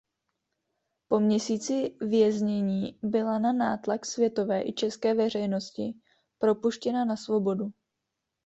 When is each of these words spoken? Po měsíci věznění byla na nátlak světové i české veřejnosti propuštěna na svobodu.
Po 1.07 1.19
měsíci 1.19 1.95
věznění 2.01 2.99
byla 3.03 3.39
na 3.39 3.53
nátlak 3.53 4.05
světové 4.05 4.61
i 4.63 4.73
české 4.73 5.13
veřejnosti 5.13 5.93
propuštěna 6.39 7.05
na 7.05 7.15
svobodu. 7.15 7.69